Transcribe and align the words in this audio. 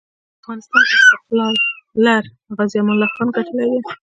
د 0.03 0.03
افغانسان 0.39 0.83
استقلار 0.95 2.23
غازي 2.57 2.77
امان 2.79 2.93
الله 2.95 3.09
خان 3.15 3.27
ګټلی 3.37 3.65
دی. 3.71 3.79